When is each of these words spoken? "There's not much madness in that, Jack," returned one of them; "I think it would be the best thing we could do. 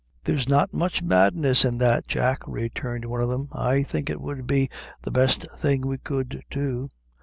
"There's 0.23 0.49
not 0.49 0.73
much 0.73 1.03
madness 1.03 1.63
in 1.63 1.77
that, 1.77 2.07
Jack," 2.07 2.39
returned 2.47 3.05
one 3.05 3.21
of 3.21 3.29
them; 3.29 3.49
"I 3.51 3.83
think 3.83 4.09
it 4.09 4.19
would 4.19 4.47
be 4.47 4.67
the 5.03 5.11
best 5.11 5.45
thing 5.59 5.85
we 5.85 5.99
could 5.99 6.41
do. 6.49 6.87